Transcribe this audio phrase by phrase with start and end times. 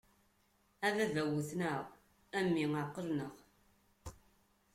[0.85, 1.83] A baba wwten-aɣ,
[2.37, 3.35] a mmi ɛeqlen-aɣ.